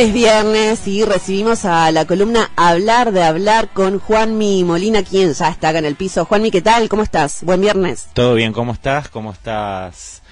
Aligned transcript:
Es 0.00 0.14
viernes 0.14 0.88
y 0.88 1.04
recibimos 1.04 1.66
a 1.66 1.92
la 1.92 2.06
columna 2.06 2.50
Hablar 2.56 3.12
de 3.12 3.22
Hablar 3.22 3.68
con 3.68 3.98
Juanmi 3.98 4.64
Molina, 4.64 5.02
quien 5.02 5.34
ya 5.34 5.50
está 5.50 5.68
acá 5.68 5.78
en 5.80 5.84
el 5.84 5.94
piso. 5.94 6.24
Juanmi, 6.24 6.50
¿qué 6.50 6.62
tal? 6.62 6.88
¿Cómo 6.88 7.02
estás? 7.02 7.44
Buen 7.44 7.60
viernes. 7.60 8.08
Todo 8.14 8.32
bien, 8.34 8.54
¿cómo 8.54 8.72
estás? 8.72 9.10
¿Cómo 9.10 9.30
estás? 9.30 10.22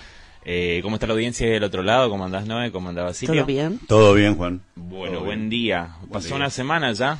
Eh, 0.42 0.80
¿Cómo 0.82 0.96
está 0.96 1.06
la 1.06 1.12
audiencia 1.12 1.46
del 1.50 1.64
otro 1.64 1.82
lado? 1.82 2.08
¿Cómo 2.08 2.24
andás, 2.24 2.46
Noé? 2.46 2.72
¿Cómo 2.72 2.88
andaba 2.88 3.12
Silvio? 3.12 3.42
¿Todo 3.42 3.46
bien? 3.46 3.80
Todo 3.86 4.14
bien, 4.14 4.36
Juan. 4.36 4.62
Bueno, 4.74 5.16
Todo 5.16 5.26
buen 5.26 5.50
bien. 5.50 5.50
día. 5.50 5.90
Pasó 6.10 6.28
día. 6.28 6.36
una 6.36 6.48
semana 6.48 6.90
ya. 6.94 7.18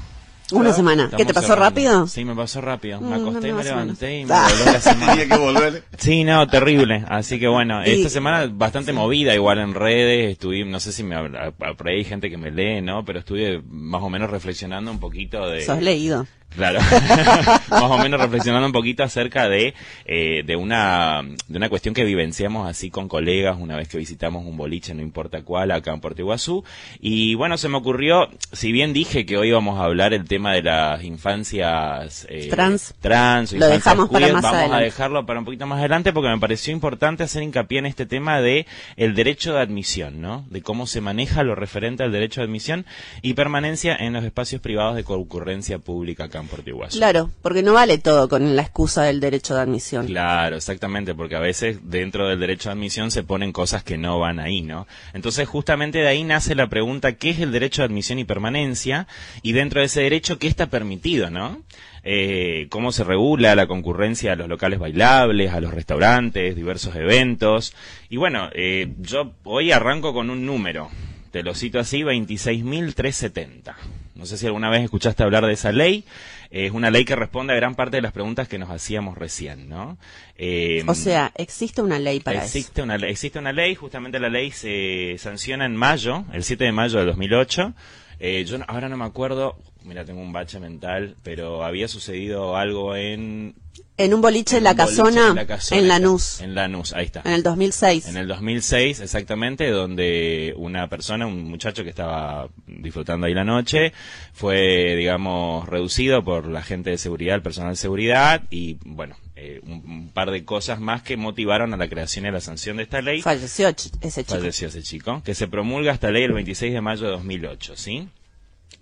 Una 0.52 0.72
semana. 0.72 1.10
¿Qué 1.16 1.24
te 1.26 1.34
pasó 1.34 1.48
cerrando. 1.48 1.64
rápido? 1.64 2.06
Sí, 2.06 2.24
me 2.24 2.34
pasó 2.34 2.60
rápido. 2.60 3.00
Me 3.00 3.18
Mm, 3.18 3.20
acosté, 3.20 3.48
no, 3.50 3.56
me 3.56 3.64
levanté 3.64 4.18
y 4.20 4.24
me 4.24 4.32
Ah. 4.34 4.48
voló 4.50 4.72
la 4.72 4.80
semana. 4.80 5.12
Tenía 5.16 5.28
que 5.28 5.38
volver. 5.42 5.82
Sí, 5.98 6.24
no, 6.24 6.46
terrible. 6.48 7.04
Así 7.08 7.38
que 7.38 7.48
bueno, 7.48 7.86
Y- 7.86 7.90
esta 7.90 8.08
semana 8.08 8.46
bastante 8.50 8.92
movida, 8.92 9.34
igual 9.34 9.58
en 9.58 9.74
redes. 9.74 10.32
Estuve, 10.32 10.64
no 10.64 10.80
sé 10.80 10.92
si 10.92 11.02
me 11.04 11.16
habla- 11.16 11.50
por 11.52 11.88
ahí 11.88 11.98
hay 11.98 12.04
gente 12.04 12.30
que 12.30 12.38
me 12.38 12.50
lee, 12.50 12.80
¿no? 12.80 13.04
Pero 13.04 13.18
estuve 13.18 13.62
más 13.68 14.02
o 14.02 14.08
menos 14.08 14.30
reflexionando 14.30 14.90
un 14.90 15.00
poquito 15.00 15.48
de. 15.50 15.60
Sos 15.64 15.82
leído. 15.82 16.26
Claro, 16.54 16.80
más 17.70 17.82
o 17.82 17.98
menos 17.98 18.20
reflexionando 18.20 18.66
un 18.66 18.72
poquito 18.72 19.04
acerca 19.04 19.48
de, 19.48 19.74
eh, 20.06 20.42
de, 20.44 20.56
una, 20.56 21.22
de 21.46 21.56
una 21.56 21.68
cuestión 21.68 21.94
que 21.94 22.04
vivenciamos 22.04 22.68
así 22.68 22.90
con 22.90 23.06
colegas 23.06 23.56
una 23.60 23.76
vez 23.76 23.88
que 23.88 23.98
visitamos 23.98 24.44
un 24.44 24.56
boliche, 24.56 24.94
no 24.94 25.02
importa 25.02 25.42
cuál, 25.42 25.70
acá 25.70 25.92
en 25.92 26.00
Puerto 26.00 26.22
Iguazú. 26.22 26.64
Y 27.00 27.34
bueno, 27.34 27.58
se 27.58 27.68
me 27.68 27.77
ocurrió, 27.77 28.28
si 28.52 28.72
bien 28.72 28.92
dije 28.92 29.27
que 29.27 29.36
hoy 29.36 29.48
íbamos 29.48 29.78
a 29.78 29.84
hablar 29.84 30.14
el 30.14 30.24
tema 30.24 30.52
de 30.55 30.62
las 30.62 31.05
infancias 31.05 32.27
eh, 32.28 32.48
Trans. 32.50 32.94
trans 33.00 33.52
Lo 33.52 33.58
infancias 33.58 33.84
dejamos 33.84 34.08
para 34.08 34.33
más 34.33 34.42
vamos 34.42 34.72
a 34.72 34.78
dejarlo 34.78 35.27
para 35.27 35.38
un 35.38 35.44
poquito 35.44 35.66
más 35.66 35.78
adelante 35.78 36.12
porque 36.12 36.30
me 36.30 36.38
pareció 36.38 36.72
importante 36.72 37.22
hacer 37.22 37.42
hincapié 37.42 37.78
en 37.78 37.86
este 37.86 38.06
tema 38.06 38.40
de 38.40 38.66
el 38.96 39.14
derecho 39.14 39.52
de 39.52 39.60
admisión, 39.60 40.20
¿no? 40.20 40.44
De 40.50 40.62
cómo 40.62 40.86
se 40.86 41.00
maneja 41.00 41.42
lo 41.42 41.55
referente 41.55 42.02
al 42.02 42.10
derecho 42.10 42.40
de 42.40 42.46
admisión 42.46 42.86
y 43.22 43.34
permanencia 43.34 43.94
en 43.94 44.14
los 44.14 44.24
espacios 44.24 44.60
privados 44.60 44.96
de 44.96 45.05
concurrencia 45.05 45.78
pública 45.78 46.24
acá 46.24 46.38
en 46.41 46.48
Puerto 46.48 46.70
Iguazú. 46.70 46.98
Claro, 46.98 47.31
porque 47.42 47.62
no 47.62 47.72
vale 47.72 47.98
todo 47.98 48.28
con 48.28 48.56
la 48.56 48.62
excusa 48.62 49.03
del 49.05 49.20
derecho 49.20 49.55
de 49.55 49.61
admisión. 49.61 50.06
Claro, 50.06 50.56
exactamente, 50.56 51.14
porque 51.14 51.36
a 51.36 51.41
veces 51.41 51.78
dentro 51.83 52.28
del 52.28 52.41
derecho 52.41 52.69
de 52.69 52.75
admisión 52.75 53.11
se 53.11 53.22
ponen 53.22 53.53
cosas 53.53 53.83
que 53.83 53.98
no 53.98 54.19
van 54.19 54.41
ahí, 54.41 54.62
¿no? 54.62 54.86
Entonces, 55.14 55.48
justamente 55.48 55.98
de 55.98 56.08
ahí 56.08 56.25
nace 56.25 56.55
la 56.55 56.69
pregunta, 56.69 57.12
¿qué 57.12 57.30
es 57.30 57.41
el 57.41 57.53
derecho 57.53 57.83
de 57.83 57.86
admisión 57.86 58.19
y 58.19 58.25
permanencia? 58.25 59.06
Y 59.42 59.53
dentro 59.53 59.80
de 59.80 59.86
ese 59.86 60.03
derecho, 60.03 60.39
¿qué 60.39 60.47
está 60.48 60.67
permitido, 60.67 61.30
no? 61.30 61.62
Eh, 62.05 62.69
¿Cómo 62.70 62.92
se 62.92 63.05
regula 63.05 63.55
la 63.55 63.67
concurrencia 63.67 64.33
a 64.33 64.36
los 64.36 64.48
locales 64.48 64.78
bailables, 64.78 65.52
a 65.52 65.61
los 65.61 65.75
restaurantes, 65.75 66.56
diversos 66.56 66.95
eventos? 66.97 67.75
Y 68.08 68.17
bueno, 68.17 68.48
eh, 68.55 68.95
yo 68.98 69.33
hoy 69.45 69.73
arranco 69.73 70.14
con 70.14 70.30
un 70.30 70.47
número, 70.47 70.89
te 71.30 71.42
lo 71.42 71.55
cito 71.55 71.78
así, 71.78 72.02
26.370. 72.02 73.75
No 74.19 74.27
sé 74.27 74.36
si 74.36 74.47
alguna 74.47 74.69
vez 74.69 74.83
escuchaste 74.83 75.22
hablar 75.22 75.47
de 75.47 75.52
esa 75.52 75.70
ley. 75.70 76.05
Es 76.50 76.72
una 76.72 76.91
ley 76.91 77.05
que 77.05 77.14
responde 77.14 77.52
a 77.52 77.56
gran 77.56 77.77
parte 77.77 77.97
de 77.98 78.02
las 78.02 78.12
preguntas 78.12 78.48
que 78.48 78.58
nos 78.58 78.69
hacíamos 78.69 79.16
recién, 79.16 79.69
¿no? 79.69 79.97
Eh, 80.36 80.83
O 80.88 80.94
sea, 80.94 81.30
existe 81.36 81.83
una 81.83 81.98
ley 82.00 82.19
para 82.19 82.39
eso. 82.39 82.46
existe 82.46 82.83
una 82.83 82.98
ley, 82.98 83.11
existe 83.12 83.39
una 83.39 83.52
ley, 83.52 83.77
justamente 83.77 84.19
la 84.19 84.28
ley 84.28 84.50
se 84.50 85.14
sanciona 85.19 85.66
en 85.66 85.77
mayo, 85.77 86.24
el 86.33 86.42
7 86.42 86.64
de 86.64 86.72
mayo 86.72 86.98
de 86.98 87.05
2008. 87.06 87.74
Eh, 88.19 88.44
yo 88.44 88.58
ahora 88.66 88.89
no 88.89 88.96
me 88.96 89.05
acuerdo, 89.05 89.56
mira, 89.84 90.05
tengo 90.05 90.20
un 90.20 90.33
bache 90.33 90.58
mental, 90.58 91.14
pero 91.22 91.62
había 91.64 91.86
sucedido 91.86 92.56
algo 92.56 92.96
en 92.96 93.55
En 93.98 94.14
un 94.14 94.20
boliche 94.20 94.59
en 94.59 94.64
la 94.64 94.77
casona, 94.77 95.29
en 95.31 95.35
la 95.35 95.47
casona, 95.47 95.81
en 95.81 95.89
Lanús, 95.89 96.41
En 96.41 96.55
Lanús, 96.55 96.92
ahí 96.92 97.07
está. 97.07 97.20
en 97.25 97.33
el 97.33 97.42
2006. 97.42 98.07
En 98.07 98.17
el 98.17 98.29
2006, 98.29 99.01
exactamente, 99.01 99.69
donde 99.70 100.55
una 100.57 100.89
persona, 100.89 101.27
un 101.27 101.51
muchacho 101.51 101.83
que 101.83 101.91
estaba 101.91 102.48
disfrutando 102.69 103.27
ahí 103.27 103.35
la 103.35 103.42
noche, 103.42 103.92
fue, 104.33 104.95
digamos, 104.95 105.69
reducido 105.69 106.25
por 106.25 106.47
la 106.47 106.63
gente 106.63 106.91
de 106.91 106.98
seguridad, 106.98 107.35
el 107.35 107.42
personal 107.42 107.73
de 107.73 107.77
seguridad, 107.77 108.45
y 108.51 108.77
bueno, 108.85 109.17
eh, 109.35 109.61
un, 109.64 109.83
un 109.85 110.09
par 110.11 110.30
de 110.30 110.45
cosas 110.45 110.79
más 110.79 111.03
que 111.03 111.17
motivaron 111.17 111.75
a 111.75 111.77
la 111.77 111.89
creación 111.89 112.25
y 112.25 112.29
a 112.29 112.33
la 112.33 112.41
sanción 112.41 112.77
de 112.77 112.85
esta 112.85 113.03
ley. 113.03 113.20
Falleció 113.20 113.69
ese 113.69 114.23
chico. 114.23 114.35
Falleció 114.36 114.69
ese 114.69 114.83
chico, 114.85 115.23
que 115.25 115.35
se 115.35 115.48
promulga 115.48 115.92
esta 115.92 116.13
ley 116.13 116.23
el 116.23 116.33
26 116.35 116.73
de 116.73 116.80
mayo 116.80 117.05
de 117.07 117.11
2008, 117.11 117.77
¿sí? 117.77 118.09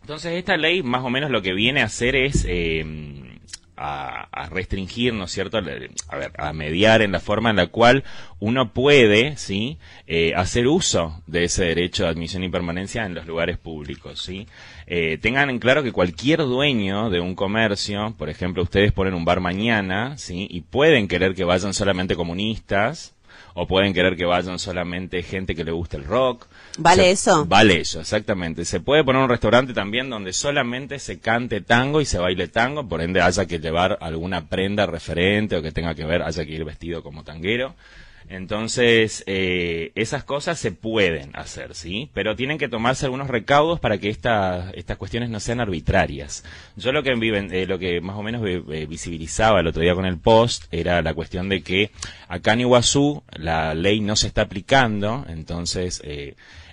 Entonces 0.03 0.33
esta 0.35 0.57
ley 0.59 0.83
más 0.83 1.03
o 1.05 1.11
menos 1.11 1.31
lo 1.31 1.43
que 1.43 1.53
viene 1.55 1.81
a 1.81 1.87
hacer 1.87 2.15
es 2.17 2.45
eh, 2.49 2.85
a, 3.77 4.29
a 4.33 4.49
restringir, 4.49 5.13
¿no 5.15 5.25
es 5.25 5.33
cierto? 5.33 5.59
A 5.59 5.61
ver, 5.61 5.91
a 6.39 6.53
mediar 6.53 7.03
en 7.03 7.13
la 7.13 7.21
forma 7.21 7.51
en 7.51 7.57
la 7.57 7.67
cual 7.67 8.05
uno 8.39 8.73
puede, 8.73 9.37
¿sí? 9.37 9.79
Eh, 10.07 10.33
hacer 10.37 10.67
uso 10.67 11.23
de 11.27 11.45
ese 11.45 11.65
derecho 11.65 12.05
de 12.05 12.11
admisión 12.11 12.45
y 12.45 12.49
permanencia 12.49 13.05
en 13.05 13.15
los 13.15 13.27
lugares 13.27 13.59
públicos, 13.59 14.23
¿sí? 14.23 14.47
Eh, 14.87 15.19
tengan 15.21 15.51
en 15.51 15.59
claro 15.59 15.83
que 15.83 15.93
cualquier 15.93 16.41
dueño 16.41 17.11
de 17.11 17.21
un 17.21 17.35
comercio, 17.35 18.15
por 18.17 18.29
ejemplo, 18.29 18.63
ustedes 18.63 18.93
ponen 18.93 19.15
un 19.15 19.25
bar 19.25 19.41
mañana, 19.41 20.17
¿sí? 20.19 20.47
Y 20.51 20.61
pueden 20.61 21.09
querer 21.09 21.35
que 21.35 21.45
vayan 21.45 21.75
solamente 21.75 22.15
comunistas, 22.15 23.16
o 23.55 23.67
pueden 23.67 23.93
querer 23.93 24.17
que 24.17 24.25
vayan 24.25 24.59
solamente 24.59 25.23
gente 25.23 25.55
que 25.55 25.65
le 25.65 25.73
guste 25.73 25.97
el 25.97 26.05
rock. 26.05 26.47
¿Vale 26.79 27.11
eso? 27.11 27.45
Vale 27.47 27.81
eso, 27.81 28.01
exactamente. 28.01 28.65
Se 28.65 28.81
puede 28.81 29.05
poner 29.05 29.23
un 29.23 29.29
restaurante 29.29 29.73
también 29.73 30.11
donde 30.11 30.33
solamente 30.33 30.99
se 30.99 31.19
cante 31.19 31.61
tango 31.61 32.01
y 32.01 32.05
se 32.05 32.19
baile 32.19 32.49
tango, 32.49 32.89
por 32.89 33.01
ende 33.01 33.21
haya 33.21 33.47
que 33.47 33.59
llevar 33.59 33.99
alguna 34.01 34.49
prenda 34.49 34.87
referente 34.87 35.57
o 35.57 35.63
que 35.63 35.73
tenga 35.73 35.95
que 35.95 36.05
ver, 36.05 36.23
haya 36.23 36.45
que 36.45 36.53
ir 36.53 36.65
vestido 36.65 37.03
como 37.03 37.25
tanguero. 37.25 37.75
Entonces, 38.29 39.23
eh, 39.27 39.93
esas 39.95 40.25
cosas 40.25 40.59
se 40.59 40.73
pueden 40.73 41.31
hacer, 41.35 41.75
¿sí? 41.75 42.11
Pero 42.13 42.35
tienen 42.35 42.59
que 42.59 42.69
tomarse 42.69 43.05
algunos 43.07 43.29
recaudos 43.29 43.79
para 43.81 43.99
que 43.99 44.09
esta- 44.09 44.71
estas 44.75 44.97
cuestiones 44.97 45.31
no 45.31 45.41
sean 45.41 45.61
arbitrarias. 45.61 46.45
Yo 46.77 46.93
lo 46.93 47.03
que, 47.03 47.11
eh, 47.13 47.67
lo 47.67 47.79
que 47.79 48.01
más 48.01 48.17
o 48.17 48.23
menos 48.23 48.47
eh, 48.47 48.63
eh, 48.71 48.87
visibilizaba 48.87 49.61
el 49.61 49.69
otro 49.69 49.83
día 49.83 49.95
con 49.95 50.07
el 50.07 50.19
post 50.19 50.65
era 50.73 51.03
la 51.03 51.15
cuestión 51.15 51.49
de 51.49 51.63
que 51.63 51.91
acá 52.29 52.55
en 52.55 52.63
Iguazú 52.63 53.23
la 53.33 53.75
ley 53.75 54.01
no 54.01 54.17
se 54.17 54.27
está 54.29 54.43
aplicando, 54.43 55.25
entonces... 55.29 56.03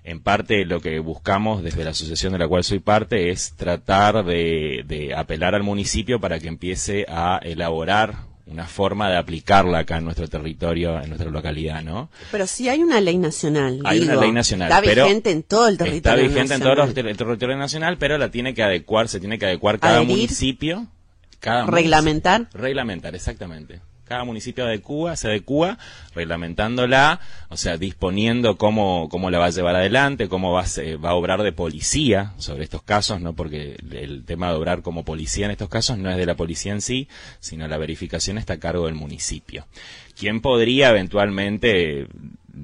En 0.06 0.20
parte 0.20 0.66
lo 0.66 0.82
que 0.82 1.00
buscamos 1.00 1.64
desde 1.64 1.86
la 1.86 1.92
asociación 1.92 2.34
de 2.34 2.40
la 2.40 2.48
cual 2.50 2.66
soy 2.66 2.80
parte 2.80 3.30
es 3.30 3.56
tratar 3.56 4.26
de 4.26 5.14
apelar 5.16 5.56
al 5.56 5.64
municipio 5.64 6.20
para 6.20 6.40
que 6.40 6.50
empiece 6.50 7.06
a 7.08 7.40
elaborar 7.42 8.33
una 8.46 8.68
forma 8.68 9.10
de 9.10 9.18
aplicarla 9.18 9.80
acá 9.80 9.98
en 9.98 10.04
nuestro 10.06 10.28
territorio, 10.28 11.02
en 11.02 11.10
nuestra 11.10 11.30
localidad, 11.32 11.82
¿no? 11.82 12.10
Pero 12.32 12.46
sí 12.46 12.68
hay 12.68 12.84
una 12.84 13.00
ley 13.00 13.18
nacional. 13.18 13.80
Hay 13.86 14.02
una 14.02 14.16
ley 14.18 14.32
nacional, 14.34 14.70
Está 14.70 14.82
vigente 14.82 15.32
en 15.32 15.44
todo 15.44 15.68
el 15.70 15.78
territorio 15.78 15.98
Está 15.98 16.16
vigente 16.16 16.54
en 16.56 16.60
todo 16.60 16.70
nacional. 16.76 16.86
los 16.88 16.94
ter- 16.94 17.08
el 17.08 17.18
territorio 17.18 17.58
nacional, 17.58 17.98
pero 17.98 18.18
la 18.18 18.30
tiene 18.32 18.54
que 18.54 18.62
adecuar, 18.64 19.08
se 19.08 19.20
tiene 19.20 19.40
que 19.40 19.46
adecuar 19.46 19.80
cada 19.80 19.96
Adherir. 19.98 20.16
municipio. 20.16 20.88
Cada 21.40 21.66
Reglamentar. 21.68 22.42
municipio- 22.42 22.62
Reglamentar, 22.62 23.16
exactamente. 23.16 23.80
Cada 24.06 24.26
municipio 24.26 24.66
adecua, 24.66 25.16
se 25.16 25.28
adecua, 25.30 25.78
reglamentándola, 26.14 27.20
o 27.50 27.56
sea, 27.58 27.78
disponiendo 27.78 28.58
cómo, 28.58 29.08
cómo 29.10 29.32
la 29.32 29.40
va 29.40 29.46
a 29.46 29.50
llevar 29.50 29.76
adelante, 29.76 30.28
cómo 30.28 30.52
va 30.52 30.62
a, 30.62 30.66
se- 30.66 30.98
va 30.98 31.12
a 31.12 31.16
obrar 31.16 31.42
de 31.42 31.54
policía 31.54 32.34
sobre 32.38 32.64
estos 32.66 32.84
casos, 32.84 33.22
¿no? 33.22 33.34
Porque 33.34 33.78
el 33.92 34.26
tema 34.26 34.50
de 34.50 34.56
obrar 34.56 34.82
como 34.82 35.06
policía 35.06 35.46
en 35.46 35.52
estos 35.52 35.70
casos 35.70 35.98
no 35.98 36.10
es 36.12 36.18
de 36.18 36.26
la 36.26 36.36
policía 36.36 36.74
en 36.74 36.82
sí, 36.82 37.08
sino 37.40 37.68
la 37.68 37.78
verificación 37.78 38.38
está 38.38 38.54
a 38.54 38.60
cargo 38.60 38.86
del 38.88 38.96
municipio. 38.96 39.68
¿Quién 40.20 40.42
podría 40.42 40.90
eventualmente 40.90 42.08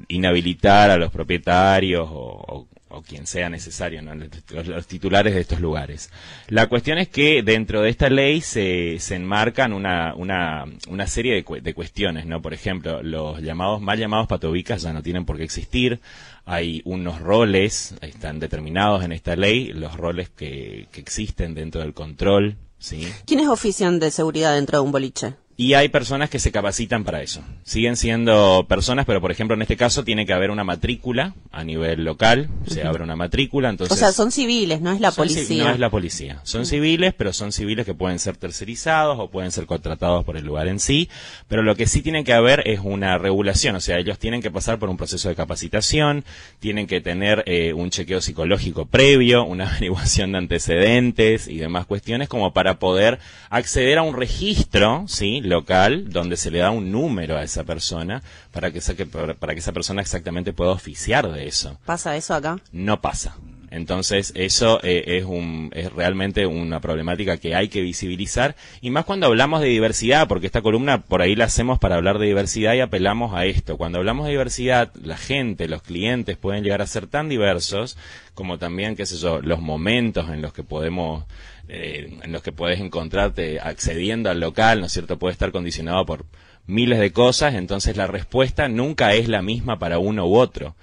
inhabilitar 0.07 0.91
a 0.91 0.97
los 0.97 1.11
propietarios 1.11 2.07
o- 2.11 2.67
o 2.89 3.01
quien 3.01 3.27
sea 3.27 3.49
necesario, 3.49 4.01
¿no? 4.01 4.13
los, 4.15 4.67
los 4.67 4.87
titulares 4.87 5.33
de 5.33 5.41
estos 5.41 5.59
lugares. 5.59 6.09
La 6.47 6.67
cuestión 6.67 6.97
es 6.97 7.07
que 7.07 7.43
dentro 7.43 7.81
de 7.81 7.89
esta 7.89 8.09
ley 8.09 8.41
se, 8.41 8.97
se 8.99 9.15
enmarcan 9.15 9.73
una, 9.73 10.13
una, 10.15 10.65
una 10.87 11.07
serie 11.07 11.33
de, 11.35 11.61
de 11.61 11.73
cuestiones, 11.73 12.25
¿no? 12.25 12.41
Por 12.41 12.53
ejemplo, 12.53 13.01
los 13.03 13.41
llamados, 13.41 13.79
mal 13.81 13.99
llamados 13.99 14.27
patobicas 14.27 14.81
ya 14.81 14.93
no 14.93 15.03
tienen 15.03 15.25
por 15.25 15.37
qué 15.37 15.43
existir. 15.43 15.99
Hay 16.45 16.81
unos 16.85 17.19
roles, 17.21 17.95
están 18.01 18.39
determinados 18.39 19.03
en 19.03 19.11
esta 19.11 19.35
ley, 19.35 19.71
los 19.71 19.95
roles 19.95 20.29
que, 20.29 20.87
que 20.91 20.99
existen 20.99 21.53
dentro 21.53 21.81
del 21.81 21.93
control, 21.93 22.57
¿sí? 22.79 23.07
¿Quiénes 23.25 23.47
ofician 23.47 23.99
de 23.99 24.09
seguridad 24.09 24.55
dentro 24.55 24.79
de 24.79 24.85
un 24.85 24.91
boliche? 24.91 25.35
Y 25.59 25.73
hay 25.73 25.89
personas 25.89 26.29
que 26.29 26.39
se 26.39 26.53
capacitan 26.53 27.03
para 27.03 27.21
eso. 27.21 27.43
Siguen 27.65 27.97
siendo 27.97 28.65
personas, 28.69 29.05
pero 29.05 29.19
por 29.19 29.29
ejemplo 29.29 29.55
en 29.55 29.61
este 29.61 29.75
caso 29.75 30.05
tiene 30.05 30.25
que 30.25 30.31
haber 30.31 30.51
una 30.51 30.63
matrícula 30.63 31.33
a 31.51 31.65
nivel 31.65 32.05
local, 32.05 32.47
se 32.65 32.83
abre 32.83 33.03
una 33.03 33.17
matrícula, 33.17 33.67
entonces... 33.67 33.97
o 33.97 33.99
sea, 33.99 34.13
son 34.13 34.31
civiles, 34.31 34.79
no 34.79 34.93
es 34.93 35.01
la 35.01 35.11
policía. 35.11 35.65
No 35.65 35.71
es 35.71 35.77
la 35.77 35.89
policía. 35.89 36.39
Son 36.43 36.65
civiles, 36.65 37.13
pero 37.13 37.33
son 37.33 37.51
civiles 37.51 37.85
que 37.85 37.93
pueden 37.93 38.19
ser 38.19 38.37
tercerizados 38.37 39.19
o 39.19 39.29
pueden 39.31 39.51
ser 39.51 39.65
contratados 39.65 40.23
por 40.23 40.37
el 40.37 40.45
lugar 40.45 40.69
en 40.69 40.79
sí. 40.79 41.09
Pero 41.49 41.61
lo 41.61 41.75
que 41.75 41.87
sí 41.87 42.01
tiene 42.01 42.23
que 42.23 42.31
haber 42.31 42.65
es 42.65 42.79
una 42.81 43.17
regulación. 43.17 43.75
O 43.75 43.81
sea, 43.81 43.97
ellos 43.97 44.17
tienen 44.17 44.41
que 44.41 44.51
pasar 44.51 44.79
por 44.79 44.87
un 44.87 44.95
proceso 44.95 45.27
de 45.27 45.35
capacitación, 45.35 46.23
tienen 46.59 46.87
que 46.87 47.01
tener 47.01 47.43
eh, 47.47 47.73
un 47.73 47.89
chequeo 47.89 48.21
psicológico 48.21 48.85
previo, 48.85 49.43
una 49.43 49.69
averiguación 49.71 50.31
de 50.31 50.37
antecedentes 50.37 51.49
y 51.49 51.57
demás 51.57 51.85
cuestiones 51.85 52.29
como 52.29 52.53
para 52.53 52.79
poder 52.79 53.19
acceder 53.49 53.97
a 53.97 54.03
un 54.03 54.15
registro, 54.15 55.03
¿sí? 55.09 55.41
Local 55.49 56.09
donde 56.09 56.37
se 56.37 56.51
le 56.51 56.59
da 56.59 56.71
un 56.71 56.91
número 56.91 57.37
a 57.37 57.43
esa 57.43 57.63
persona 57.63 58.21
para 58.51 58.71
que, 58.71 58.81
saque, 58.81 59.05
para 59.05 59.53
que 59.53 59.59
esa 59.59 59.73
persona 59.73 60.01
exactamente 60.01 60.53
pueda 60.53 60.71
oficiar 60.71 61.31
de 61.31 61.47
eso. 61.47 61.79
¿Pasa 61.85 62.15
eso 62.15 62.33
acá? 62.33 62.59
No 62.71 63.01
pasa. 63.01 63.35
Entonces, 63.71 64.31
eso 64.35 64.79
eh, 64.83 65.17
es, 65.17 65.25
un, 65.25 65.71
es 65.73 65.91
realmente 65.93 66.45
una 66.45 66.79
problemática 66.79 67.37
que 67.37 67.55
hay 67.55 67.67
que 67.67 67.81
visibilizar, 67.81 68.55
y 68.81 68.89
más 68.89 69.05
cuando 69.05 69.27
hablamos 69.27 69.61
de 69.61 69.67
diversidad, 69.67 70.27
porque 70.27 70.47
esta 70.47 70.61
columna 70.61 71.01
por 71.01 71.21
ahí 71.21 71.35
la 71.35 71.45
hacemos 71.45 71.79
para 71.79 71.95
hablar 71.95 72.19
de 72.19 72.27
diversidad 72.27 72.73
y 72.73 72.79
apelamos 72.79 73.33
a 73.33 73.45
esto. 73.45 73.77
Cuando 73.77 73.99
hablamos 73.99 74.25
de 74.25 74.31
diversidad, 74.31 74.91
la 75.01 75.17
gente, 75.17 75.67
los 75.67 75.81
clientes 75.81 76.37
pueden 76.37 76.63
llegar 76.63 76.81
a 76.81 76.87
ser 76.87 77.07
tan 77.07 77.29
diversos 77.29 77.97
como 78.33 78.57
también, 78.57 78.95
qué 78.95 79.05
sé 79.05 79.17
yo, 79.17 79.41
los 79.41 79.59
momentos 79.59 80.29
en 80.29 80.41
los 80.41 80.53
que 80.53 80.63
podemos 80.63 81.25
eh, 81.67 82.17
en 82.23 82.31
los 82.31 82.41
que 82.41 82.51
puedes 82.51 82.79
encontrarte 82.79 83.59
accediendo 83.59 84.31
al 84.31 84.39
local, 84.39 84.79
¿no 84.79 84.87
es 84.87 84.91
cierto? 84.91 85.19
Puede 85.19 85.33
estar 85.33 85.51
condicionado 85.51 86.03
por 86.03 86.25
miles 86.65 86.99
de 86.99 87.11
cosas, 87.11 87.53
entonces 87.53 87.95
la 87.95 88.07
respuesta 88.07 88.67
nunca 88.67 89.13
es 89.13 89.27
la 89.27 89.43
misma 89.43 89.77
para 89.77 89.99
uno 89.99 90.25
u 90.25 90.35
otro. 90.35 90.75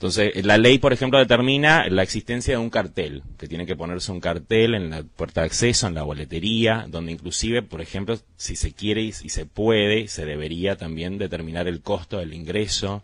Entonces, 0.00 0.46
la 0.46 0.56
ley, 0.56 0.78
por 0.78 0.94
ejemplo, 0.94 1.18
determina 1.18 1.86
la 1.90 2.02
existencia 2.02 2.54
de 2.54 2.58
un 2.58 2.70
cartel, 2.70 3.22
que 3.36 3.46
tiene 3.46 3.66
que 3.66 3.76
ponerse 3.76 4.10
un 4.10 4.20
cartel 4.20 4.74
en 4.74 4.88
la 4.88 5.02
puerta 5.02 5.42
de 5.42 5.48
acceso, 5.48 5.86
en 5.86 5.94
la 5.94 6.04
boletería, 6.04 6.86
donde 6.88 7.12
inclusive, 7.12 7.60
por 7.60 7.82
ejemplo, 7.82 8.18
si 8.34 8.56
se 8.56 8.72
quiere 8.72 9.02
y 9.02 9.12
se 9.12 9.44
puede, 9.44 10.08
se 10.08 10.24
debería 10.24 10.76
también 10.76 11.18
determinar 11.18 11.68
el 11.68 11.82
costo 11.82 12.16
del 12.16 12.32
ingreso, 12.32 13.02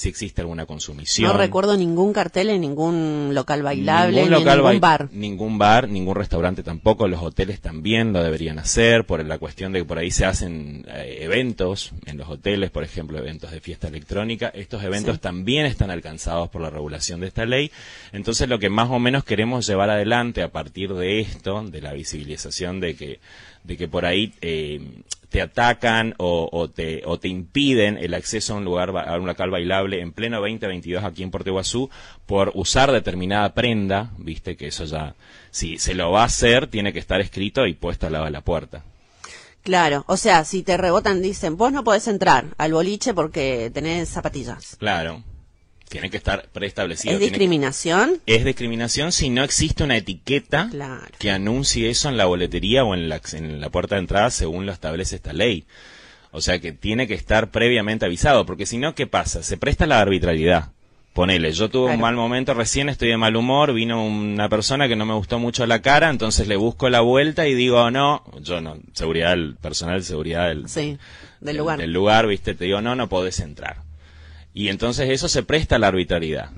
si 0.00 0.08
existe 0.08 0.40
alguna 0.40 0.64
consumición. 0.64 1.30
No 1.30 1.36
recuerdo 1.36 1.76
ningún 1.76 2.14
cartel 2.14 2.48
en 2.48 2.62
ningún 2.62 3.30
local 3.34 3.62
bailable, 3.62 4.22
ningún, 4.22 4.44
ni 4.44 4.50
ningún 4.50 4.80
bar. 4.80 5.08
Ningún 5.12 5.58
bar, 5.58 5.88
ningún 5.88 6.14
restaurante 6.14 6.62
tampoco, 6.62 7.06
los 7.06 7.22
hoteles 7.22 7.60
también 7.60 8.14
lo 8.14 8.22
deberían 8.22 8.58
hacer, 8.58 9.04
por 9.04 9.22
la 9.24 9.38
cuestión 9.38 9.72
de 9.72 9.80
que 9.80 9.84
por 9.84 9.98
ahí 9.98 10.10
se 10.10 10.24
hacen 10.24 10.86
eh, 10.88 11.18
eventos 11.20 11.92
en 12.06 12.16
los 12.16 12.30
hoteles, 12.30 12.70
por 12.70 12.82
ejemplo, 12.82 13.18
eventos 13.18 13.50
de 13.50 13.60
fiesta 13.60 13.88
electrónica. 13.88 14.48
Estos 14.48 14.82
eventos 14.82 15.20
también 15.20 15.66
están 15.66 15.90
alcanzados 15.90 16.48
por 16.48 16.62
la 16.62 16.70
regulación 16.70 17.20
de 17.20 17.26
esta 17.26 17.44
ley. 17.44 17.70
Entonces, 18.12 18.48
lo 18.48 18.58
que 18.58 18.70
más 18.70 18.88
o 18.88 18.98
menos 18.98 19.24
queremos 19.24 19.66
llevar 19.66 19.90
adelante 19.90 20.42
a 20.42 20.50
partir 20.50 20.94
de 20.94 21.20
esto, 21.20 21.62
de 21.62 21.82
la 21.82 21.92
visibilización 21.92 22.80
de 22.80 22.96
que, 22.96 23.20
de 23.64 23.76
que 23.76 23.88
por 23.88 24.04
ahí 24.04 24.32
eh, 24.40 24.80
te 25.30 25.40
atacan 25.40 26.14
o, 26.18 26.68
te, 26.68 27.02
o 27.06 27.18
te 27.18 27.28
impiden 27.28 27.96
el 27.98 28.14
acceso 28.14 28.52
a 28.52 28.56
un 28.56 28.64
lugar, 28.64 28.90
a 28.96 29.16
un 29.16 29.26
local 29.26 29.50
bailable 29.50 30.00
en 30.00 30.12
pleno 30.12 30.38
2022 30.38 31.04
aquí 31.04 31.22
en 31.22 31.30
Puerto 31.30 31.50
Iguazú 31.50 31.88
por 32.26 32.50
usar 32.54 32.90
determinada 32.90 33.54
prenda, 33.54 34.10
viste 34.18 34.56
que 34.56 34.66
eso 34.66 34.84
ya, 34.84 35.14
si 35.50 35.78
se 35.78 35.94
lo 35.94 36.10
va 36.10 36.22
a 36.22 36.26
hacer, 36.26 36.66
tiene 36.66 36.92
que 36.92 36.98
estar 36.98 37.20
escrito 37.20 37.66
y 37.66 37.74
puesto 37.74 38.06
al 38.06 38.12
lado 38.12 38.24
de 38.24 38.32
la 38.32 38.40
puerta. 38.40 38.82
Claro, 39.62 40.04
o 40.08 40.16
sea, 40.16 40.44
si 40.44 40.62
te 40.62 40.76
rebotan, 40.76 41.22
dicen, 41.22 41.56
vos 41.56 41.72
no 41.72 41.84
podés 41.84 42.08
entrar 42.08 42.46
al 42.56 42.72
boliche 42.72 43.14
porque 43.14 43.70
tenés 43.72 44.08
zapatillas. 44.08 44.76
Claro, 44.78 45.22
tiene 45.90 46.08
que 46.08 46.16
estar 46.16 46.48
preestablecido. 46.52 47.14
¿Es 47.14 47.20
discriminación? 47.20 48.20
es 48.24 48.44
discriminación 48.44 49.12
si 49.12 49.28
no 49.28 49.42
existe 49.42 49.82
una 49.82 49.96
etiqueta 49.96 50.70
que 51.18 51.30
anuncie 51.30 51.90
eso 51.90 52.08
en 52.08 52.16
la 52.16 52.26
boletería 52.26 52.84
o 52.84 52.94
en 52.94 53.08
la, 53.08 53.20
en 53.32 53.60
la 53.60 53.68
puerta 53.70 53.96
de 53.96 54.02
entrada 54.02 54.30
según 54.30 54.66
lo 54.66 54.72
establece 54.72 55.16
esta 55.16 55.32
ley. 55.32 55.66
O 56.30 56.40
sea 56.40 56.60
que 56.60 56.72
tiene 56.72 57.08
que 57.08 57.14
estar 57.14 57.50
previamente 57.50 58.06
avisado, 58.06 58.46
porque 58.46 58.64
si 58.64 58.78
no, 58.78 58.94
¿qué 58.94 59.08
pasa? 59.08 59.42
Se 59.42 59.56
presta 59.56 59.86
la 59.86 60.00
arbitrariedad. 60.00 60.70
Ponele, 61.12 61.50
yo 61.50 61.68
tuve 61.68 61.92
un 61.92 62.00
mal 62.00 62.14
momento 62.14 62.54
recién, 62.54 62.88
estoy 62.88 63.08
de 63.08 63.16
mal 63.16 63.34
humor, 63.34 63.72
vino 63.72 64.06
una 64.06 64.48
persona 64.48 64.86
que 64.86 64.94
no 64.94 65.04
me 65.06 65.14
gustó 65.14 65.40
mucho 65.40 65.66
la 65.66 65.82
cara, 65.82 66.08
entonces 66.08 66.46
le 66.46 66.54
busco 66.54 66.88
la 66.88 67.00
vuelta 67.00 67.48
y 67.48 67.54
digo, 67.54 67.90
no, 67.90 68.22
yo 68.40 68.60
no, 68.60 68.76
seguridad, 68.92 69.32
el 69.32 69.56
personal 69.56 69.98
de 69.98 70.04
seguridad 70.04 70.46
del, 70.46 70.66
del 71.40 71.56
lugar. 71.56 71.80
Del 71.80 71.92
lugar, 71.92 72.28
viste, 72.28 72.54
te 72.54 72.66
digo, 72.66 72.80
no, 72.80 72.94
no 72.94 73.08
podés 73.08 73.40
entrar 73.40 73.89
y 74.60 74.68
entonces 74.68 75.08
eso 75.08 75.26
se 75.26 75.42
presta 75.42 75.76
a 75.76 75.78
la 75.78 75.88
arbitrariedad. 75.88 76.50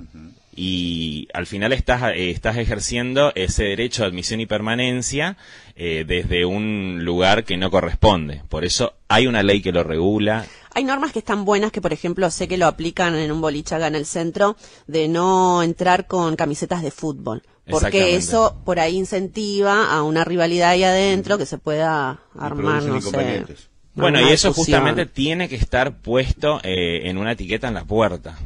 Y 0.57 1.29
al 1.33 1.47
final 1.47 1.73
estás, 1.73 2.03
eh, 2.03 2.31
estás 2.31 2.57
ejerciendo 2.57 3.31
ese 3.37 3.63
derecho 3.63 4.03
de 4.03 4.09
admisión 4.09 4.41
y 4.41 4.47
permanencia 4.47 5.37
eh, 5.77 6.05
desde 6.05 6.45
un 6.45 7.05
lugar 7.05 7.45
que 7.45 7.57
no 7.57 7.71
corresponde. 7.71 8.43
Por 8.49 8.65
eso 8.65 8.95
hay 9.07 9.29
una 9.29 9.45
ley 9.45 9.63
que 9.63 9.71
lo 9.71 9.85
regula. 9.85 10.47
Hay 10.75 10.83
normas 10.83 11.13
que 11.13 11.21
están 11.21 11.45
buenas, 11.45 11.71
que 11.71 11.81
por 11.81 11.93
ejemplo 11.93 12.29
sé 12.33 12.49
que 12.49 12.59
lo 12.59 12.67
aplican 12.67 13.15
en 13.15 13.31
un 13.31 13.41
boliche 13.41 13.77
acá 13.77 13.87
en 13.87 13.95
el 13.95 14.05
centro, 14.05 14.57
de 14.89 15.07
no 15.07 15.63
entrar 15.63 16.09
con 16.09 16.35
camisetas 16.35 16.83
de 16.83 16.91
fútbol. 16.91 17.45
Porque 17.71 18.17
eso 18.17 18.57
por 18.65 18.81
ahí 18.81 18.97
incentiva 18.97 19.93
a 19.93 20.03
una 20.03 20.25
rivalidad 20.25 20.71
ahí 20.71 20.83
adentro 20.83 21.39
que 21.39 21.47
se 21.47 21.59
pueda 21.59 22.21
armar, 22.37 22.83
no 22.83 23.01
sé. 23.01 23.45
Bueno, 23.95 24.21
y 24.21 24.33
eso 24.33 24.53
justamente 24.53 25.07
tiene 25.07 25.49
que 25.49 25.57
estar 25.57 25.99
puesto 25.99 26.61
eh, 26.63 27.09
en 27.09 27.19
una 27.19 27.33
etiqueta 27.33 27.69
en 27.69 27.75
la 27.75 27.85
puerta. 27.85 28.39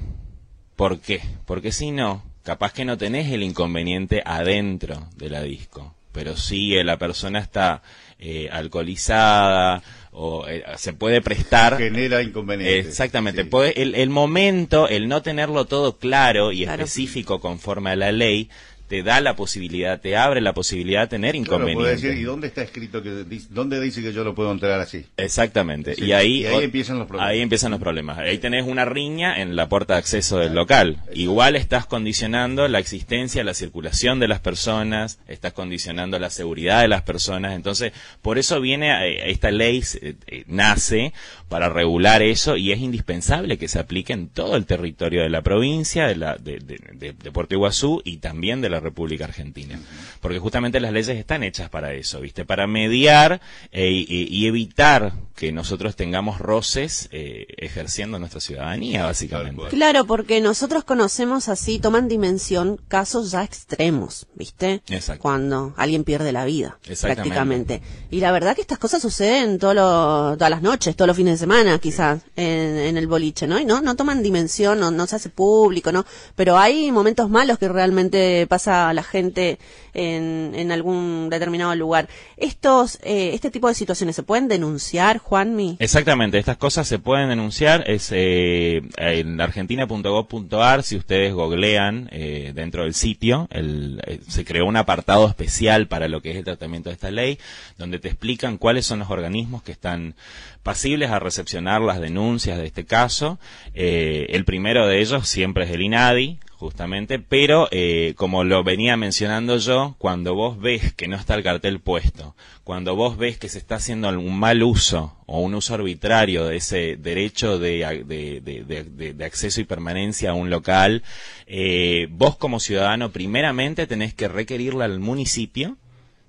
¿Por 0.74 1.00
qué? 1.00 1.20
Porque 1.46 1.72
si 1.72 1.92
no, 1.92 2.22
capaz 2.42 2.72
que 2.72 2.84
no 2.84 2.98
tenés 2.98 3.32
el 3.32 3.42
inconveniente 3.42 4.22
adentro 4.24 5.08
de 5.16 5.30
la 5.30 5.42
disco, 5.42 5.94
pero 6.12 6.36
si 6.36 6.82
la 6.82 6.98
persona 6.98 7.38
está 7.38 7.82
eh, 8.18 8.48
alcoholizada 8.50 9.82
o 10.10 10.46
eh, 10.48 10.64
se 10.76 10.94
puede 10.94 11.20
prestar 11.20 11.76
genera 11.76 12.22
inconvenientes 12.22 12.86
exactamente 12.86 13.44
puede, 13.44 13.82
el, 13.82 14.08
momento 14.08 14.88
el 14.88 15.08
no 15.08 15.20
tenerlo 15.20 15.66
todo 15.66 15.98
claro 15.98 16.52
y 16.52 16.62
específico 16.64 17.40
conforme 17.40 17.90
a 17.90 17.96
la 17.96 18.12
ley 18.12 18.48
te 18.88 19.02
da 19.02 19.20
la 19.20 19.34
posibilidad, 19.36 20.00
te 20.00 20.16
abre 20.16 20.40
la 20.40 20.52
posibilidad 20.52 21.02
de 21.02 21.06
tener 21.08 21.34
inconvenientes. 21.34 22.04
¿y 22.04 22.22
dónde 22.22 22.46
está 22.46 22.62
escrito 22.62 23.02
que 23.02 23.24
dónde 23.50 23.80
dice 23.80 24.02
que 24.02 24.12
yo 24.12 24.24
lo 24.24 24.34
puedo 24.34 24.52
entrar 24.52 24.80
así? 24.80 25.04
Exactamente. 25.16 25.94
y 25.96 26.12
ahí, 26.12 26.46
ahí 26.46 26.64
empiezan 26.64 26.98
los 26.98 27.06
problemas. 27.06 27.30
Ahí 27.30 27.40
empiezan 27.40 27.70
los 27.72 27.80
problemas. 27.80 28.18
Ahí 28.18 28.38
tenés 28.38 28.64
una 28.64 28.84
riña 28.84 29.40
en 29.40 29.56
la 29.56 29.68
puerta 29.68 29.94
de 29.94 29.98
acceso 29.98 30.38
del 30.38 30.54
local. 30.54 30.98
Igual 31.12 31.56
estás 31.56 31.86
condicionando 31.86 32.68
la 32.68 32.78
existencia, 32.78 33.42
la 33.44 33.54
circulación 33.54 34.20
de 34.20 34.28
las 34.28 34.40
personas, 34.40 35.18
estás 35.26 35.52
condicionando 35.52 36.18
la 36.18 36.30
seguridad 36.30 36.82
de 36.82 36.88
las 36.88 37.02
personas. 37.02 37.54
Entonces, 37.54 37.92
por 38.22 38.38
eso 38.38 38.60
viene 38.60 38.90
eh, 39.08 39.30
esta 39.30 39.50
ley 39.50 39.82
eh, 40.00 40.14
eh, 40.26 40.44
nace 40.46 41.12
para 41.48 41.68
regular 41.68 42.22
eso 42.22 42.56
y 42.56 42.72
es 42.72 42.80
indispensable 42.80 43.58
que 43.58 43.68
se 43.68 43.78
aplique 43.78 44.12
en 44.12 44.28
todo 44.28 44.56
el 44.56 44.66
territorio 44.66 45.22
de 45.22 45.30
la 45.30 45.42
provincia, 45.42 46.06
de, 46.06 46.16
la, 46.16 46.36
de, 46.36 46.58
de, 46.58 47.12
de 47.12 47.32
Puerto 47.32 47.54
Iguazú 47.54 48.02
y 48.04 48.18
también 48.18 48.60
de 48.60 48.70
la 48.70 48.75
República 48.80 49.24
Argentina. 49.24 49.78
Porque 50.20 50.38
justamente 50.38 50.80
las 50.80 50.92
leyes 50.92 51.16
están 51.16 51.42
hechas 51.42 51.68
para 51.68 51.92
eso, 51.94 52.20
¿viste? 52.20 52.44
Para 52.44 52.66
mediar 52.66 53.40
eh, 53.72 53.90
y, 53.90 54.46
evitar 54.46 55.12
que 55.34 55.52
nosotros 55.52 55.96
tengamos 55.96 56.38
roces 56.38 57.08
eh, 57.12 57.46
ejerciendo 57.58 58.18
nuestra 58.18 58.40
ciudadanía, 58.40 59.04
básicamente. 59.04 59.68
Claro, 59.68 60.04
porque 60.06 60.40
nosotros 60.40 60.84
conocemos 60.84 61.48
así, 61.48 61.78
toman 61.78 62.08
dimensión 62.08 62.80
casos 62.88 63.30
ya 63.32 63.44
extremos, 63.44 64.26
¿viste? 64.34 64.82
Exacto. 64.88 65.22
Cuando 65.22 65.74
alguien 65.76 66.04
pierde 66.04 66.32
la 66.32 66.44
vida, 66.44 66.78
prácticamente. 67.00 67.82
Y 68.10 68.20
la 68.20 68.32
verdad 68.32 68.54
que 68.54 68.62
estas 68.62 68.78
cosas 68.78 69.02
suceden 69.02 69.58
todas 69.58 70.50
las 70.50 70.62
noches, 70.62 70.96
todos 70.96 71.08
los 71.08 71.16
fines 71.16 71.34
de 71.34 71.38
semana, 71.38 71.78
quizás, 71.78 72.22
en, 72.36 72.96
el 72.96 73.06
boliche, 73.06 73.46
¿no? 73.46 73.58
Y 73.58 73.64
no, 73.64 73.80
no 73.80 73.94
toman 73.94 74.22
dimensión, 74.22 74.80
no, 74.80 74.90
no 74.90 75.06
se 75.06 75.16
hace 75.16 75.28
público, 75.28 75.92
¿no? 75.92 76.06
Pero 76.34 76.56
hay 76.56 76.90
momentos 76.90 77.28
malos 77.28 77.58
que 77.58 77.68
realmente 77.68 78.46
pasan 78.48 78.65
a 78.68 78.92
la 78.92 79.02
gente 79.02 79.58
en, 79.96 80.52
en 80.54 80.72
algún 80.72 81.28
determinado 81.30 81.74
lugar. 81.74 82.08
Estos, 82.36 82.98
eh, 83.02 83.30
este 83.32 83.50
tipo 83.50 83.68
de 83.68 83.74
situaciones 83.74 84.14
se 84.14 84.22
pueden 84.22 84.46
denunciar, 84.48 85.18
Juanmi. 85.18 85.76
Exactamente, 85.78 86.38
estas 86.38 86.58
cosas 86.58 86.86
se 86.86 86.98
pueden 86.98 87.28
denunciar. 87.28 87.88
Es 87.90 88.10
eh, 88.12 88.82
en 88.98 89.40
argentina.gov.ar, 89.40 90.82
si 90.82 90.96
ustedes 90.96 91.32
googlean 91.32 92.08
eh, 92.12 92.52
dentro 92.54 92.84
del 92.84 92.94
sitio, 92.94 93.48
el, 93.50 94.02
se 94.28 94.44
creó 94.44 94.66
un 94.66 94.76
apartado 94.76 95.26
especial 95.28 95.88
para 95.88 96.08
lo 96.08 96.20
que 96.20 96.32
es 96.32 96.36
el 96.36 96.44
tratamiento 96.44 96.90
de 96.90 96.94
esta 96.94 97.10
ley, 97.10 97.38
donde 97.78 97.98
te 97.98 98.08
explican 98.08 98.58
cuáles 98.58 98.86
son 98.86 98.98
los 98.98 99.10
organismos 99.10 99.62
que 99.62 99.72
están 99.72 100.14
pasibles 100.62 101.10
a 101.10 101.20
recepcionar 101.20 101.80
las 101.80 102.00
denuncias 102.00 102.58
de 102.58 102.66
este 102.66 102.84
caso. 102.84 103.38
el 103.74 104.44
primero 104.44 104.86
de 104.86 105.00
ellos 105.00 105.28
siempre 105.28 105.64
es 105.64 105.70
el 105.70 105.80
INADI, 105.80 106.40
justamente, 106.58 107.18
pero 107.18 107.68
eh, 107.70 108.14
como 108.16 108.42
lo 108.42 108.64
venía 108.64 108.96
mencionando 108.96 109.58
yo, 109.58 109.94
cuando 109.98 110.34
vos 110.34 110.58
ves 110.58 110.94
que 110.94 111.06
no 111.06 111.16
está 111.16 111.34
el 111.34 111.42
cartel 111.42 111.80
puesto, 111.80 112.34
cuando 112.64 112.96
vos 112.96 113.18
ves 113.18 113.38
que 113.38 113.48
se 113.48 113.58
está 113.58 113.76
haciendo 113.76 114.08
un 114.08 114.38
mal 114.38 114.62
uso 114.62 115.16
o 115.26 115.40
un 115.40 115.54
uso 115.54 115.74
arbitrario 115.74 116.46
de 116.46 116.56
ese 116.56 116.96
derecho 116.96 117.58
de, 117.58 118.04
de, 118.06 119.24
acceso 119.24 119.60
y 119.60 119.64
permanencia 119.64 120.30
a 120.30 120.34
un 120.34 120.48
local, 120.48 121.02
eh, 121.46 122.08
vos 122.10 122.36
como 122.36 122.58
ciudadano 122.58 123.12
primeramente 123.12 123.86
tenés 123.86 124.14
que 124.14 124.28
requerirle 124.28 124.84
al 124.84 124.98
municipio, 124.98 125.76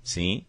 ¿sí? 0.02 0.44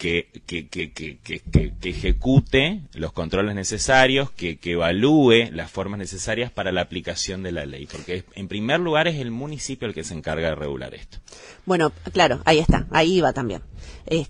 Que, 0.00 0.30
que, 0.46 0.66
que, 0.66 0.92
que, 0.92 1.72
ejecute 1.82 2.80
los 2.94 3.12
controles 3.12 3.54
necesarios, 3.54 4.30
que, 4.30 4.58
evalúe 4.62 5.50
las 5.52 5.70
formas 5.70 5.98
necesarias 5.98 6.50
para 6.50 6.72
la 6.72 6.80
aplicación 6.80 7.42
de 7.42 7.52
la 7.52 7.66
ley, 7.66 7.86
porque 7.86 8.24
en 8.34 8.48
primer 8.48 8.80
lugar 8.80 9.08
es 9.08 9.16
el 9.16 9.30
municipio 9.30 9.86
el 9.86 9.92
que 9.92 10.02
se 10.02 10.14
encarga 10.14 10.48
de 10.48 10.54
regular 10.54 10.94
esto. 10.94 11.18
Bueno, 11.66 11.92
claro, 12.14 12.40
ahí 12.46 12.60
está, 12.60 12.86
ahí 12.90 13.20
va 13.20 13.34
también. 13.34 13.60
Eh, 14.06 14.26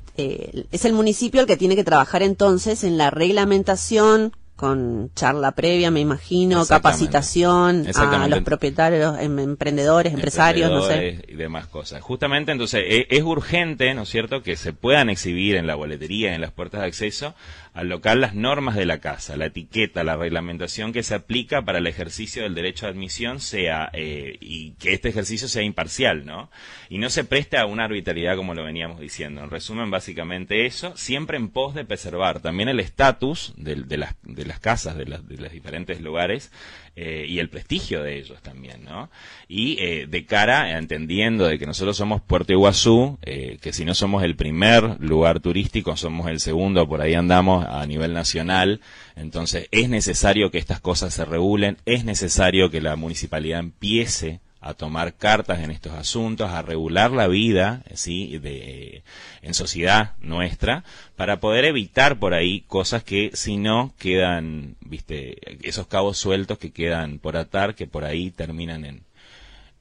es 0.73 0.85
el 0.85 0.93
municipio 0.93 1.41
el 1.41 1.47
que 1.47 1.57
tiene 1.57 1.77
que 1.77 1.85
trabajar 1.85 2.25
entonces 2.25 2.83
en 2.83 2.99
la 2.99 3.11
reglamentación 3.11 4.33
con 4.61 5.11
charla 5.15 5.53
previa, 5.53 5.91
me 5.91 6.01
imagino, 6.01 6.67
capacitación 6.67 7.87
a 7.95 8.29
los 8.29 8.43
propietarios, 8.43 9.19
em, 9.19 9.39
emprendedores, 9.39 10.13
empresarios, 10.13 10.71
no 10.71 10.83
sé. 10.83 11.25
Y 11.29 11.35
demás 11.35 11.67
cosas. 11.67 12.03
Justamente, 12.03 12.53
entonces, 12.53 12.85
e, 12.87 13.07
es, 13.09 13.23
urgente, 13.23 13.95
¿no 13.95 14.03
es 14.03 14.11
cierto?, 14.11 14.43
que 14.43 14.57
se 14.57 14.75
puedan 14.75 15.09
exhibir 15.09 15.57
en 15.57 15.67
la 15.67 15.77
boletería, 15.77 16.35
en 16.35 16.43
las 16.43 16.53
puertas 16.53 16.83
de 16.83 16.89
acceso, 16.89 17.35
al 17.73 17.89
local 17.89 18.21
las 18.21 18.35
normas 18.35 18.75
de 18.77 18.87
la 18.87 18.99
casa, 18.99 19.37
la 19.37 19.47
etiqueta, 19.47 20.05
la 20.05 20.17
reglamentación 20.17 20.93
que 20.93 21.03
se 21.03 21.15
aplica 21.15 21.63
para 21.63 21.79
el 21.79 21.87
ejercicio 21.87 22.43
del 22.43 22.55
derecho 22.55 22.87
de 22.87 22.93
admisión 22.93 23.41
sea, 23.41 23.91
eh, 23.93 24.37
y 24.41 24.73
que 24.73 24.93
este 24.93 25.09
ejercicio 25.09 25.49
sea 25.49 25.63
imparcial, 25.63 26.25
¿no? 26.27 26.51
Y 26.89 26.99
no 26.99 27.11
se 27.11 27.25
preste 27.25 27.59
a 27.59 27.67
una 27.67 27.85
arbitrariedad 27.85 28.37
como 28.37 28.55
lo 28.55 28.65
veníamos 28.65 29.01
diciendo. 29.01 29.43
En 29.43 29.51
resumen, 29.51 29.91
básicamente 29.91 30.67
eso, 30.67 30.97
siempre 30.97 31.37
en 31.37 31.49
pos 31.49 31.75
de 31.75 31.85
preservar 31.85 32.41
también 32.41 32.69
el 32.69 32.81
estatus 32.81 33.53
de, 33.57 33.77
de, 33.77 33.97
las, 33.97 34.17
de 34.23 34.45
las 34.45 34.59
casas, 34.59 34.97
de, 34.97 35.07
las, 35.07 35.27
de 35.29 35.37
los 35.37 35.53
diferentes 35.53 36.01
lugares 36.01 36.51
eh, 36.97 37.25
y 37.29 37.39
el 37.39 37.49
prestigio 37.49 38.03
de 38.03 38.19
ellos 38.19 38.43
también, 38.43 38.85
¿no? 38.85 39.11
Y 39.49 39.79
eh, 39.81 40.07
de 40.09 40.27
cara, 40.27 40.77
entendiendo 40.77 41.47
de 41.47 41.59
que 41.59 41.65
nosotros 41.65 41.97
somos 41.97 42.21
Puerto 42.21 42.53
Iguazú, 42.53 43.17
eh, 43.23 43.59
que 43.63 43.73
si 43.73 43.85
no 43.85 43.95
somos 43.95 44.25
el 44.25 44.35
primer 44.35 45.01
lugar 45.01 45.41
turístico, 45.41 45.97
somos 45.97 46.29
el 46.29 46.41
segundo, 46.41 46.89
por 46.89 47.01
ahí 47.01 47.15
andamos 47.15 47.60
a 47.69 47.85
nivel 47.87 48.13
nacional, 48.13 48.81
entonces 49.17 49.69
es 49.71 49.89
necesario 49.89 50.51
que 50.51 50.59
estas 50.59 50.81
cosas 50.81 51.15
se 51.15 51.25
regulen, 51.25 51.79
es 51.87 52.05
necesario 52.05 52.71
que 52.71 52.81
la 52.81 52.97
municipalidad 52.97 53.61
empiece 53.61 54.41
a 54.61 54.75
tomar 54.75 55.15
cartas 55.15 55.61
en 55.61 55.71
estos 55.71 55.93
asuntos, 55.93 56.51
a 56.51 56.61
regular 56.63 57.13
la 57.13 57.29
vida, 57.29 57.83
¿sí? 57.95 58.39
de, 58.39 59.03
en 59.41 59.55
sociedad 59.55 60.13
nuestra, 60.21 60.85
para 61.17 61.41
poder 61.41 61.65
evitar 61.65 62.19
por 62.19 62.35
ahí 62.35 62.61
cosas 62.63 63.03
que 63.03 63.31
si 63.33 63.57
no 63.57 63.95
quedan, 63.99 64.77
viste, 64.81 65.39
esos 65.67 65.87
cabos 65.87 66.19
sueltos 66.19 66.59
que 66.59 66.73
quedan 66.73 67.19
por 67.19 67.39
atar, 67.39 67.75
que 67.75 67.87
por 67.87 68.05
ahí 68.05 68.31
terminan 68.31 68.85
en, 68.85 69.03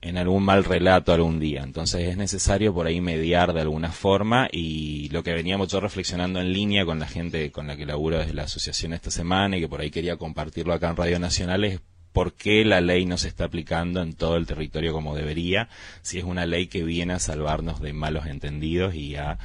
en 0.01 0.17
algún 0.17 0.43
mal 0.43 0.63
relato 0.63 1.13
algún 1.13 1.39
día. 1.39 1.61
Entonces 1.63 2.07
es 2.07 2.17
necesario 2.17 2.73
por 2.73 2.87
ahí 2.87 3.01
mediar 3.01 3.53
de 3.53 3.61
alguna 3.61 3.91
forma 3.91 4.47
y 4.51 5.09
lo 5.09 5.23
que 5.23 5.33
veníamos 5.33 5.67
yo 5.69 5.79
reflexionando 5.79 6.39
en 6.39 6.53
línea 6.53 6.85
con 6.85 6.99
la 6.99 7.07
gente 7.07 7.51
con 7.51 7.67
la 7.67 7.75
que 7.75 7.85
laburo 7.85 8.19
desde 8.19 8.33
la 8.33 8.43
asociación 8.43 8.93
esta 8.93 9.11
semana 9.11 9.57
y 9.57 9.61
que 9.61 9.67
por 9.67 9.81
ahí 9.81 9.91
quería 9.91 10.17
compartirlo 10.17 10.73
acá 10.73 10.89
en 10.89 10.95
Radio 10.95 11.19
Nacional 11.19 11.65
es 11.65 11.81
por 12.13 12.33
qué 12.33 12.65
la 12.65 12.81
ley 12.81 13.05
no 13.05 13.17
se 13.17 13.27
está 13.27 13.45
aplicando 13.45 14.01
en 14.01 14.13
todo 14.13 14.37
el 14.37 14.47
territorio 14.47 14.93
como 14.93 15.15
debería, 15.15 15.69
si 16.01 16.17
es 16.17 16.23
una 16.23 16.45
ley 16.45 16.67
que 16.67 16.83
viene 16.83 17.13
a 17.13 17.19
salvarnos 17.19 17.81
de 17.81 17.93
malos 17.93 18.25
entendidos 18.25 18.95
y 18.95 19.15
a 19.15 19.37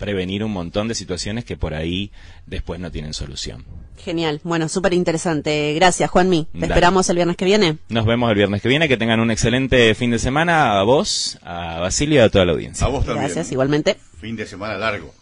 prevenir 0.00 0.42
un 0.42 0.50
montón 0.50 0.88
de 0.88 0.94
situaciones 0.94 1.44
que 1.44 1.56
por 1.56 1.74
ahí 1.74 2.10
después 2.46 2.80
no 2.80 2.90
tienen 2.90 3.12
solución. 3.12 3.64
Genial, 3.98 4.40
bueno, 4.42 4.68
súper 4.70 4.94
interesante. 4.94 5.74
Gracias, 5.74 6.10
Juanmi. 6.10 6.48
Te 6.58 6.64
esperamos 6.64 7.08
el 7.10 7.16
viernes 7.16 7.36
que 7.36 7.44
viene. 7.44 7.76
Nos 7.90 8.06
vemos 8.06 8.30
el 8.30 8.36
viernes 8.36 8.62
que 8.62 8.68
viene. 8.68 8.88
Que 8.88 8.96
tengan 8.96 9.20
un 9.20 9.30
excelente 9.30 9.94
fin 9.94 10.10
de 10.10 10.18
semana 10.18 10.80
a 10.80 10.82
vos, 10.84 11.38
a 11.42 11.80
Basilio 11.80 12.16
y 12.16 12.24
a 12.24 12.30
toda 12.30 12.46
la 12.46 12.52
audiencia. 12.52 12.86
A 12.86 12.90
vos 12.90 13.04
también. 13.04 13.26
Gracias, 13.26 13.52
igualmente. 13.52 13.98
Fin 14.18 14.36
de 14.36 14.46
semana 14.46 14.78
largo. 14.78 15.19